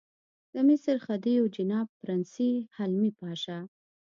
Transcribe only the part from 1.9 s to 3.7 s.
پرنس حلمي پاشا.